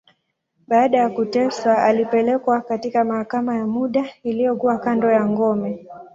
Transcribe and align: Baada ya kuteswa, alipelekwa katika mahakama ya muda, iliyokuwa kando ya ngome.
Baada 0.67 0.97
ya 0.97 1.09
kuteswa, 1.09 1.83
alipelekwa 1.83 2.61
katika 2.61 3.03
mahakama 3.03 3.55
ya 3.55 3.67
muda, 3.67 4.09
iliyokuwa 4.23 4.77
kando 4.77 5.11
ya 5.11 5.25
ngome. 5.25 5.87